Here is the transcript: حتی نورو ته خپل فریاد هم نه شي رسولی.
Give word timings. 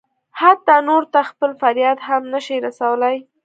حتی 0.41 0.75
نورو 0.87 1.07
ته 1.13 1.21
خپل 1.29 1.51
فریاد 1.61 1.97
هم 2.07 2.21
نه 2.33 2.39
شي 2.45 2.55
رسولی. 2.65 3.17